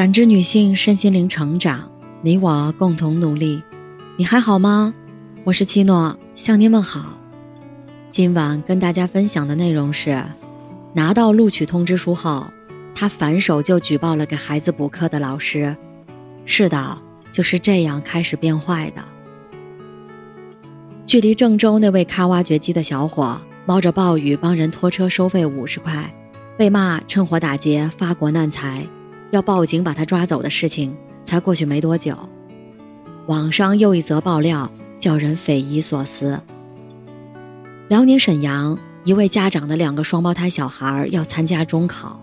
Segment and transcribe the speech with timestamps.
[0.00, 1.86] 感知女性身心灵成长，
[2.22, 3.62] 你我共同努力。
[4.16, 4.94] 你还好吗？
[5.44, 7.18] 我是七诺，向您问好。
[8.08, 10.24] 今晚跟大家分享的内容是：
[10.94, 12.46] 拿到录取通知书后，
[12.94, 15.76] 他反手就举报了给孩子补课的老师。
[16.46, 16.98] 世道
[17.30, 19.02] 就是这样开始变坏的。
[21.04, 26.10] 距离郑州那位开挖掘机的小伙，冒着暴雨帮人拖车收费五十块，
[26.56, 28.86] 被骂趁火打劫发国难财，
[29.30, 32.16] 要报警把他抓走的事情，才过去没多久。
[33.26, 36.40] 网上又一则爆料，叫人匪夷所思。
[37.88, 42.20] 辽宁沈阳一位家长的两个双胞胎小孩要参加中考，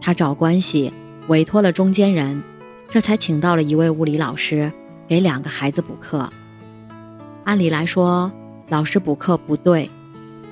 [0.00, 0.92] 他找关系
[1.28, 2.42] 委托了中间人，
[2.88, 4.72] 这才请到了一位物理老师
[5.06, 6.28] 给两个孩子补课。
[7.44, 8.32] 按理来说，
[8.68, 9.90] 老师补课不对，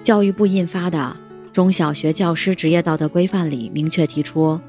[0.02, 1.16] 教育部印发的
[1.51, 4.60] 《中小学教师职业道德规范》里明确提出，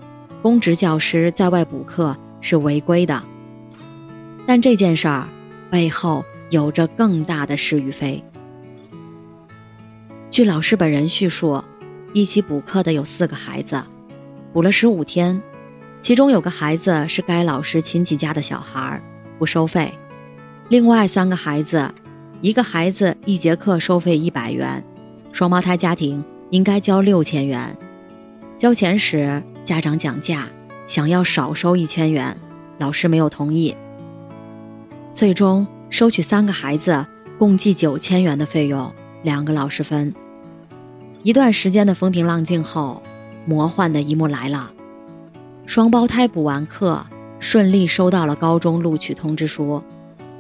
[0.41, 3.21] 公职教师在外补课是违规的。
[4.45, 5.27] 但这件事儿
[5.69, 8.23] 背后有着更大的是与非。
[10.31, 11.63] 据老师本人叙述，
[12.13, 13.83] 一起补课的有四个孩子，
[14.53, 15.41] 补了十五天，
[16.01, 19.01] 其中有个孩子是该老师亲戚家的小孩，
[19.37, 19.91] 不收费；
[20.69, 21.93] 另外三个孩子，
[22.41, 24.83] 一个孩子一节课收费一百元，
[25.31, 27.77] 双胞胎家庭应该交六千元。
[28.57, 30.47] 交钱时，家长讲价，
[30.87, 32.35] 想要少收一千元，
[32.79, 33.77] 老师没有同意。
[35.11, 37.05] 最终收取三个孩子
[37.37, 40.11] 共计九千元的费用，两个老师分。
[41.21, 43.03] 一段时间的风平浪静后，
[43.45, 44.71] 魔幻的一幕来了：
[45.67, 47.05] 双胞胎补完课，
[47.39, 49.83] 顺利收到了高中录取通知书。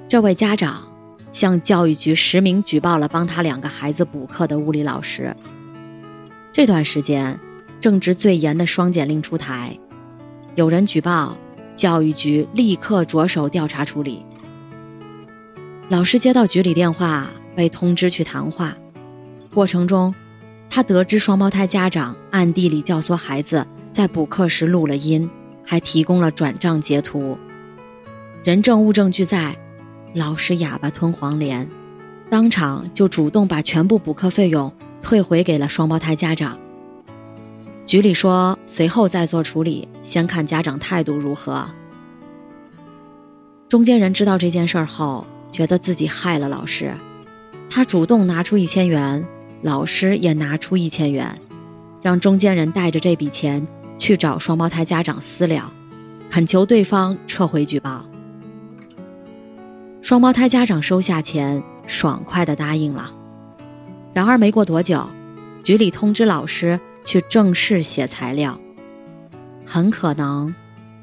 [0.07, 0.91] 这位家长
[1.31, 5.35] 向教育局实名举报了帮他两个孩子补课的物理老师。
[6.51, 7.39] 这段时间
[7.79, 9.77] 正值最严的双减令出台，
[10.55, 11.37] 有人举报，
[11.75, 14.25] 教育局立刻着手调查处理。
[15.87, 18.75] 老师接到局里电话，被通知去谈话。
[19.53, 20.13] 过程中，
[20.69, 25.29] 他得知双胞胎家长暗地里教唆孩子在补课时录了音，
[25.65, 27.37] 还提供了转账截图。
[28.43, 29.55] 人证物证俱在，
[30.13, 31.65] 老师哑巴吞黄连，
[32.29, 36.59] 当场就主动把全部补课费用退回给了双胞胎家长。
[37.89, 41.67] 局里说随后再做处理，先看家长态度如何。
[43.67, 45.25] 中间人知道这件事后。
[45.51, 46.93] 觉得自己害了老师，
[47.71, 49.25] 他主动拿出一千元，
[49.63, 51.35] 老师也拿出一千元，
[52.03, 53.65] 让中间人带着这笔钱
[53.97, 55.73] 去找双胞胎家长私了，
[56.29, 58.05] 恳求对方撤回举报。
[60.03, 63.11] 双胞胎家长收下钱，爽快地答应了。
[64.13, 65.03] 然而没过多久，
[65.63, 68.61] 局里通知老师去正式写材料，
[69.65, 70.53] 很可能，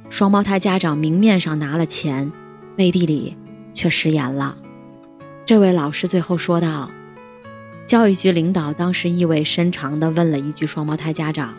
[0.08, 2.30] 双胞胎家长明面上拿了钱，
[2.76, 3.36] 背地里。
[3.74, 4.56] 却食言了。
[5.44, 6.88] 这位老师最后说道
[7.84, 11.54] ：“教育局领导当时意味深长地问了一句双胞胎家长：‘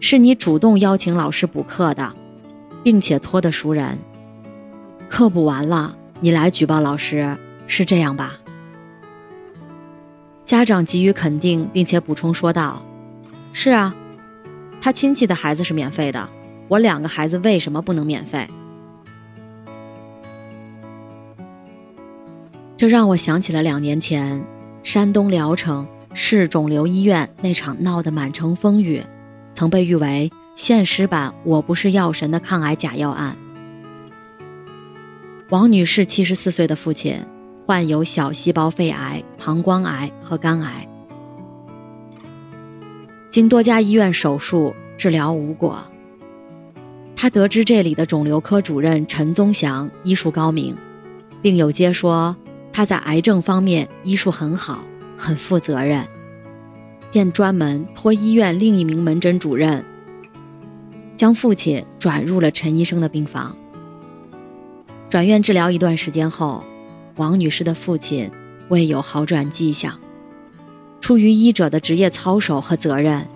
[0.00, 2.14] 是你主动邀请老师补课的，
[2.82, 3.96] 并且托的熟人。
[5.08, 7.34] 课补完了，你来举报老师，
[7.68, 8.34] 是这样吧？’”
[10.44, 12.82] 家长给予肯定，并且补充说道
[13.52, 13.94] ：“是啊，
[14.80, 16.28] 他亲戚的孩子是免费的，
[16.68, 18.48] 我两个孩子为什么不能免费？”
[22.76, 24.42] 这让我想起了两年前，
[24.82, 29.02] 山东聊城市肿瘤医院那场闹得满城风雨，
[29.52, 33.36] 曾被誉为现实版《我不是药神》的抗癌假药案。
[35.50, 37.22] 王女士七十四岁的父亲
[37.66, 40.88] 患有小细胞肺癌、膀胱癌和肝癌，
[43.30, 45.78] 经多家医院手术治疗无果。
[47.14, 50.76] 他得知这里的肿瘤科主任陈宗祥医术高明，
[51.40, 52.36] 并有接说。
[52.72, 54.84] 他在癌症方面医术很好，
[55.16, 56.06] 很负责任，
[57.10, 59.84] 便专门托医院另一名门诊主任，
[61.16, 63.56] 将父亲转入了陈医生的病房。
[65.08, 66.64] 转院治疗一段时间后，
[67.16, 68.30] 王女士的父亲
[68.68, 69.98] 未有好转迹象。
[71.10, 73.26] 出于医者的职业操守和责任，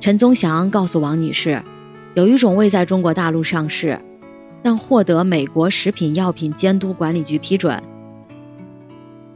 [0.00, 1.62] 陈宗祥告诉王女士，
[2.14, 3.96] 有一种未在中国大陆上市，
[4.64, 7.80] 但获得美国食品药品监督管理局批准。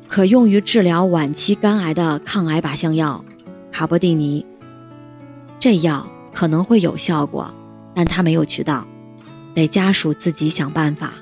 [0.08, 3.24] 可用于治疗晚期肝癌的抗癌靶向药
[3.70, 4.44] 卡波地尼，
[5.60, 6.04] 这药
[6.34, 7.48] 可能会有效果，
[7.94, 8.84] 但它没有渠道，
[9.54, 11.12] 得家属自己想办法。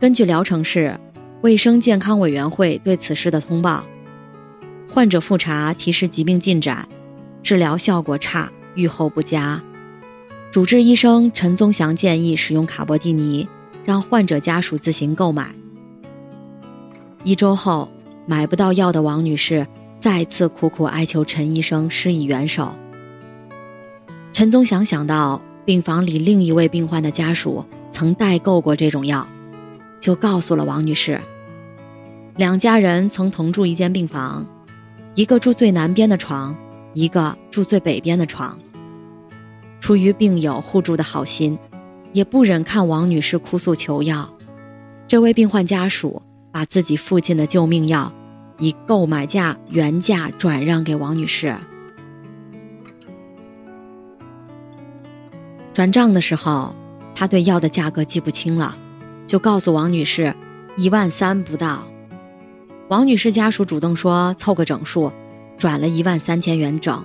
[0.00, 0.98] 根据聊城市
[1.42, 3.84] 卫生健康委员会对此事的通报，
[4.94, 6.86] 患者复查提示疾病进展，
[7.42, 9.58] 治疗效果差，预后不佳。
[10.50, 13.48] 主治医生陈宗祥建议使用卡波地尼，
[13.86, 15.54] 让患者家属自行购买。
[17.24, 17.90] 一周后，
[18.26, 19.66] 买不到药的王女士
[19.98, 22.74] 再次苦苦哀求陈医生施以援手。
[24.34, 29.26] 陈宗祥想到病房里另一位病患的家属曾代购过这种药，
[29.98, 31.18] 就告诉了王女士。
[32.36, 34.46] 两家人曾同住一间病房，
[35.14, 36.56] 一个住最南边的床，
[36.94, 38.58] 一个住最北边的床。
[39.78, 41.58] 出于病友互助的好心，
[42.12, 44.32] 也不忍看王女士哭诉求药，
[45.06, 48.10] 这位病患家属把自己父亲的救命药
[48.58, 51.54] 以购买价原价转让给王女士。
[55.74, 56.74] 转账的时候，
[57.14, 58.74] 他对药的价格记不清了，
[59.26, 60.34] 就告诉王女士
[60.78, 61.86] 一万三不到。
[62.88, 65.10] 王女士家属主动说凑个整数，
[65.56, 67.02] 转了一万三千元整。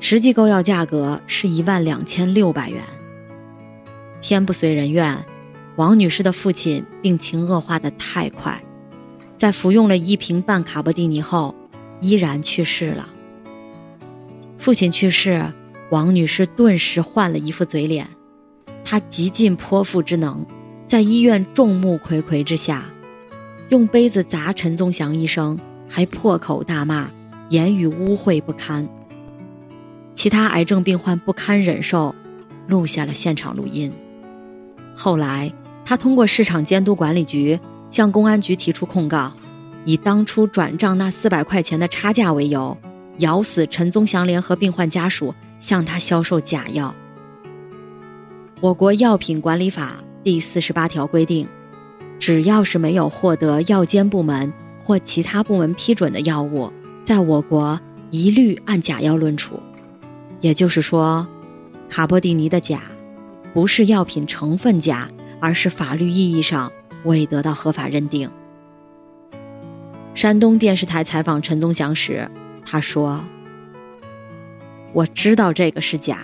[0.00, 2.82] 实际购药价格是一万两千六百元。
[4.22, 5.16] 天不遂人愿，
[5.76, 8.62] 王女士的父亲病情恶化的太快，
[9.36, 11.54] 在服用了一瓶半卡波地尼后，
[12.00, 13.08] 依然去世了。
[14.56, 15.52] 父亲去世，
[15.90, 18.08] 王女士顿时换了一副嘴脸，
[18.84, 20.46] 她极尽泼妇之能，
[20.86, 22.84] 在医院众目睽睽之下。
[23.68, 27.10] 用杯子砸陈宗祥医生，还破口大骂，
[27.50, 28.88] 言语污秽不堪。
[30.14, 32.14] 其他癌症病患不堪忍受，
[32.66, 33.92] 录下了现场录音。
[34.94, 35.52] 后来，
[35.84, 37.60] 他通过市场监督管理局
[37.90, 39.32] 向公安局提出控告，
[39.84, 42.74] 以当初转账那四百块钱的差价为由，
[43.18, 46.94] 咬死陈宗祥联合病患家属向他销售假药。
[48.62, 51.46] 我国药品管理法第四十八条规定。
[52.28, 54.52] 只要是没有获得药监部门
[54.84, 56.70] 或其他部门批准的药物，
[57.02, 57.80] 在我国
[58.10, 59.58] 一律按假药论处。
[60.42, 61.26] 也就是说，
[61.88, 62.82] 卡波蒂尼的假，
[63.54, 65.08] 不是药品成分假，
[65.40, 66.70] 而是法律意义上
[67.04, 68.30] 未得到合法认定。
[70.14, 72.30] 山东电视台采访陈宗祥时，
[72.62, 73.24] 他说
[74.92, 76.18] ：“我知道这个是假，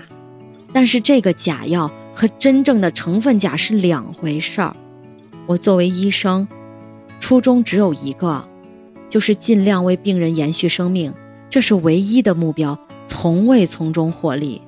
[0.71, 4.77] 但是这个假药和真正的成分假是两回事儿。”
[5.47, 6.49] 我作为医生，
[7.21, 8.49] 初衷只有一个，
[9.11, 11.13] 就是尽量为病人延续生命，
[11.51, 14.63] 这是唯一的目标，从未从中获利。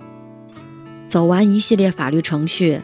[1.09, 2.79] 走完一系列法律程序，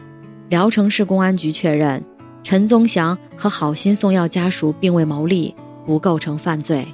[0.49, 2.03] 聊城市公安局确认
[2.41, 5.53] 陈宗祥和好心送药家属并未牟利，
[5.85, 6.87] 不构成犯罪。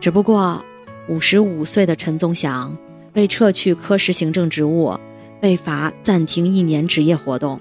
[0.00, 0.64] 只不过，
[1.08, 2.74] 五十五岁的陈宗祥
[3.12, 4.98] 被撤去科室行政职务，
[5.40, 7.60] 被罚暂停一年职业活动。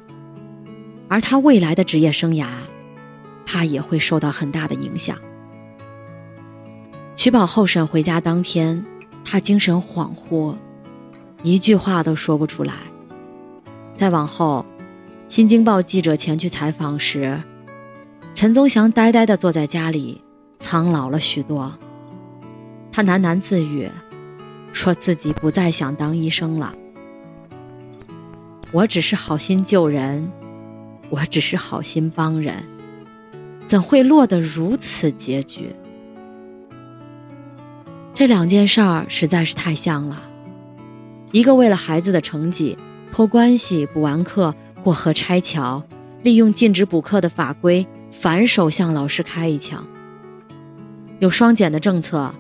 [1.14, 2.48] 而他未来的职业生涯，
[3.46, 5.16] 怕也会受到很大的影响。
[7.14, 8.84] 取保候审回家当天，
[9.24, 10.56] 他精神恍惚，
[11.44, 12.74] 一句话都说不出来。
[13.96, 14.66] 再往后，
[15.32, 17.40] 《新京报》记者前去采访时，
[18.34, 20.20] 陈宗祥呆呆地坐在家里，
[20.60, 21.72] 苍老了许多。
[22.92, 23.88] 他喃喃自语，
[24.72, 26.74] 说自己不再想当医生了。
[28.72, 30.28] 我只是好心救人。
[31.10, 32.64] 我只是好心帮人，
[33.66, 35.70] 怎会落得如此结局？
[38.14, 40.24] 这两件事儿实在是太像了。
[41.32, 42.78] 一个为了孩子的成绩，
[43.12, 45.84] 托关系补完课、过河拆桥，
[46.22, 49.84] 利用禁止补课的法规，反手向老师开一枪。
[51.20, 52.34] 有双减的政策，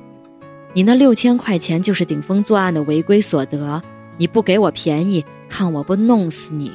[0.73, 3.81] 你那六千块钱就是顶风作案的违规所得，
[4.17, 6.71] 你不给我便宜，看我不弄死你！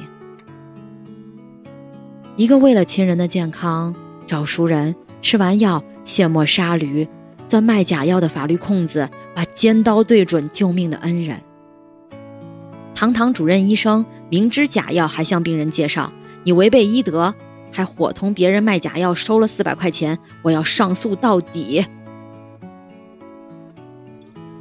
[2.39, 3.93] 一个为了亲人的健康
[4.25, 7.05] 找熟人，吃完药卸磨杀驴，
[7.45, 11.37] 钻卖假药的法律空子，把尖刀对准救命的恩人。
[12.95, 16.13] 堂堂主任医生明知假药还向病人介绍，
[16.45, 17.35] 你违背医德，
[17.73, 21.85] 还伙同别人卖假药，收了四百块钱，我要上诉到底。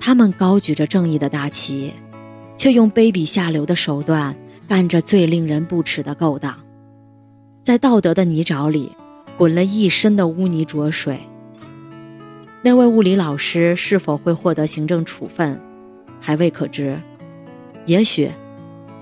[0.01, 1.93] 他们高举着正义的大旗，
[2.57, 4.35] 却用卑鄙下流的手段
[4.67, 6.59] 干着最令人不齿的勾当。
[7.69, 8.93] 在道德的泥沼里
[9.37, 11.21] 滚了一身的污泥浊水。
[12.63, 15.61] 那位物理老师是否会获得行政处分，
[16.19, 16.99] 还未可知。
[17.85, 18.31] 也许，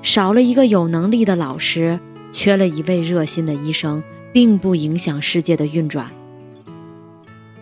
[0.03, 2.01] 少了一个有能力的老师，
[2.33, 6.11] 缺了一位热心的医生，并不影响世界的运转。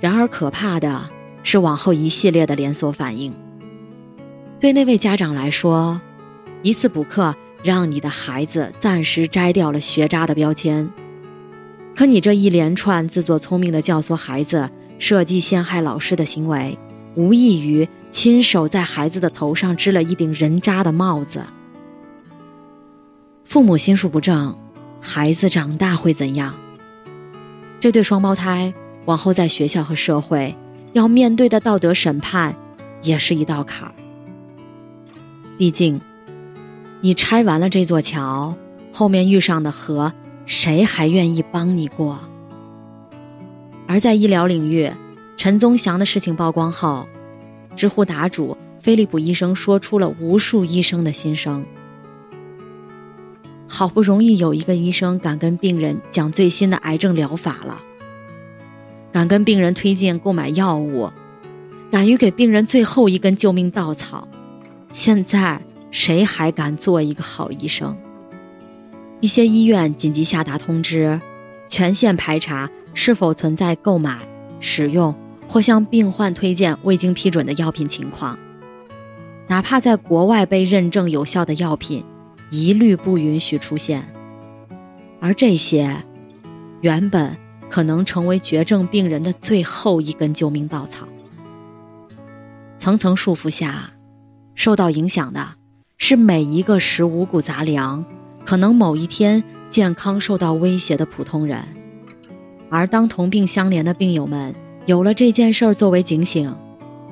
[0.01, 1.11] 然而，可怕的
[1.43, 3.31] 是往后一系列的连锁反应。
[4.59, 6.01] 对那位家长来说，
[6.63, 7.35] 一次补课。
[7.65, 10.89] 让你的孩子暂时摘掉了学渣的标签，
[11.97, 16.79] 可你这一连串自作聪明的教唆孩子、设计陷害老师的行为，
[17.15, 21.43] 无异于亲手在孩子的头上织了一顶人渣的帽子。
[23.47, 24.55] 父母心术不正，
[25.01, 26.55] 孩子长大会怎样？
[27.81, 28.75] 这对双胞胎
[29.07, 30.55] 往后在学校和社会
[30.93, 32.55] 要面对的道德审判，
[33.03, 33.95] 也是一道坎儿。
[35.57, 36.01] 毕竟，
[37.05, 38.57] 你拆完了这座桥，
[38.91, 40.11] 后面遇上的河，
[40.47, 42.19] 谁还愿意帮你过？
[43.87, 44.91] 而在医疗领域，
[45.37, 47.07] 陈宗祥的事情曝光后，
[47.77, 51.67] 知乎答主菲利普医生说出了无数医生的心声。
[53.69, 57.83] 好不容易有一个医生敢跟病人讲最新的癌症疗法了，
[59.13, 61.13] 敢跟病人推荐购买药物，
[61.91, 64.27] 敢于给病人最后一根救命稻草，
[64.95, 65.61] 现在
[65.95, 67.97] 谁还敢做一个好医生？
[69.21, 71.21] 一些医院紧急下达通知，
[71.69, 72.69] 全线排查。
[72.97, 74.21] 是否存在购买、
[74.61, 75.13] 使用
[75.49, 78.39] 或向病患推荐未经批准的药品情况？
[79.49, 82.05] 哪怕在国外被认证有效的药品，
[82.51, 84.07] 一律不允许出现。
[85.21, 86.05] 而这些，
[86.83, 87.37] 原本
[87.69, 91.09] 可能成为绝症病人的最后一根救命稻草。
[92.79, 93.93] 层层束缚下，
[94.55, 95.55] 受到影响的
[96.07, 98.05] 是每一个食五谷杂粮，
[98.45, 101.67] 可能某一天健康受到威胁的普通人。
[102.69, 106.55] 而当同病相怜的病友们有了这件事儿作为警醒，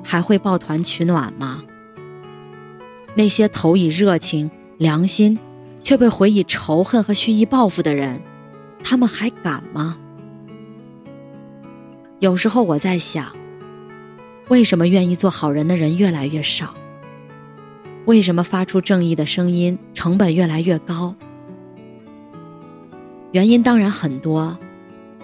[0.03, 1.63] 还会抱团取暖吗？
[3.15, 5.39] 那些投以热情、良心，
[5.81, 8.21] 却被回以仇恨和蓄意报复的人，
[8.83, 9.97] 他们还敢吗？
[12.19, 13.35] 有时候我在想，
[14.49, 16.75] 为什么愿意做好人的人越来越少？
[18.05, 21.15] 为什么发出正义的声音成本越来越高？
[23.31, 24.57] 原因当然很多。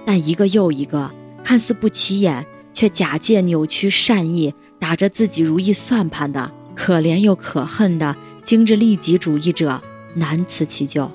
[0.06, 1.12] 但一个又一个
[1.44, 2.44] 看似不起眼，
[2.74, 9.80] 却假借扭曲善意，打着自己如意算盘的可怜又可恨的精致利己主义者，
[10.16, 11.12] 难辞其咎。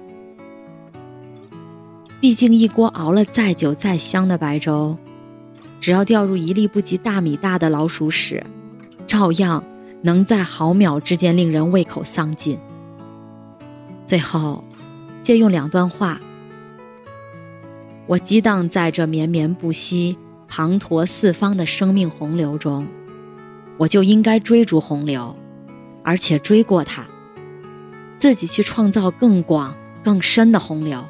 [2.20, 4.96] 毕竟，一锅熬了再久再香的白粥，
[5.80, 8.44] 只要掉入一粒不及大米大的老鼠屎，
[9.08, 9.64] 照样
[10.04, 12.58] 能在毫秒之间令人胃口丧尽。
[14.04, 14.62] 最后，
[15.22, 16.20] 借用两段话。
[18.06, 22.86] 我激荡在这绵绵不息、滂沱四方的生命洪流中，
[23.78, 25.34] 我就应该追逐洪流，
[26.02, 27.06] 而且追过它，
[28.18, 31.02] 自己去创造更广、更深的洪流。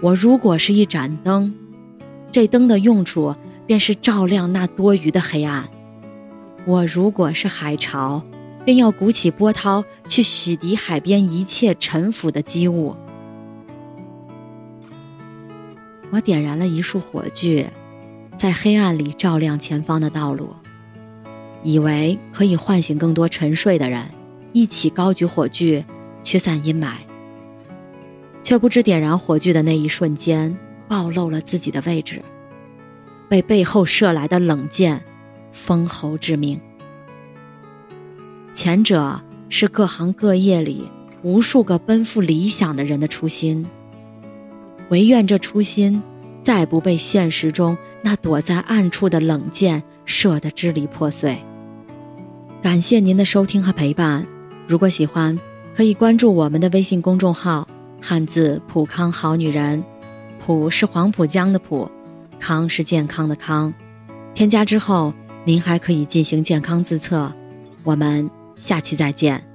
[0.00, 1.52] 我如果是一盏灯，
[2.30, 3.34] 这灯的用处
[3.66, 5.64] 便是照亮那多余的黑暗；
[6.64, 8.22] 我如果是海潮，
[8.64, 12.96] 便要鼓起波涛去洗涤海边一切沉浮的积物。
[16.12, 17.66] 我点燃了一束火炬，
[18.36, 20.54] 在黑暗里照亮前方的道路，
[21.64, 24.04] 以为可以唤醒更多沉睡的人，
[24.52, 25.84] 一起高举火炬，
[26.22, 26.92] 驱散阴霾。
[28.42, 32.22] 却不知点燃火炬的那一瞬间，暴露了自己的位置，
[33.28, 35.02] 被背后射来的冷箭
[35.52, 36.60] 封侯之命。
[38.52, 40.90] 前者是各行各业里
[41.22, 43.64] 无数个奔赴理想的人的初心。
[44.88, 46.02] 唯愿这初心，
[46.42, 51.38] 再不被现实中那躲在暗处的冷箭射得支离破碎。
[52.60, 54.26] 感谢您的收听和陪伴，
[54.66, 55.38] 如果喜欢，
[55.74, 57.66] 可以关注我们的微信公众号
[58.02, 59.82] “汉字普康好女人”，
[60.44, 61.90] 普是黄浦江的浦，
[62.38, 63.72] 康是健康的康。
[64.34, 67.32] 添加之后，您还可以进行健康自测。
[67.82, 69.51] 我们下期再见。